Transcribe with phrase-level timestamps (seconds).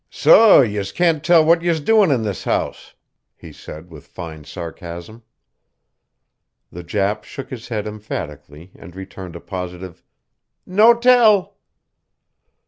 [0.09, 2.95] "So yez can't tell what yez're doin' in this house,"
[3.35, 5.21] he said with fine sarcasm.
[6.71, 10.03] The Jap shook his head emphatically and returned a positive,
[10.65, 11.55] "No tell!"